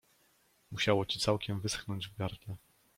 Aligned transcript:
Musiało 0.71 1.05
ci 1.05 1.19
całkiem 1.19 1.59
wyschnąć 1.61 2.07
w 2.07 2.17
gardle. 2.17 2.55